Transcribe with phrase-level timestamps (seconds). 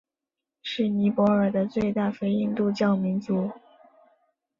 [0.63, 3.51] 是尼泊尔的最大非印度教民族。